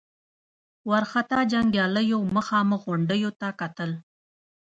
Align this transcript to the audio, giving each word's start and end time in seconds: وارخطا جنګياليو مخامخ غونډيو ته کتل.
وارخطا 0.89 1.39
جنګياليو 1.51 2.19
مخامخ 2.35 2.79
غونډيو 2.87 3.29
ته 3.39 3.47
کتل. 3.61 3.91